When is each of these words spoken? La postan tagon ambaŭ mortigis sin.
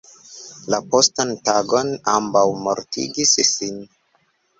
La 0.73 0.77
postan 0.93 1.33
tagon 1.49 1.91
ambaŭ 2.13 2.43
mortigis 2.69 3.35
sin. 3.51 3.79